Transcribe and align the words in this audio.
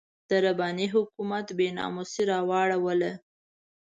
د 0.29 0.31
رباني 0.45 0.87
حکومت 0.95 1.47
بې 1.57 1.67
ناموسي 1.77 2.23
راواړوله. 2.31 3.11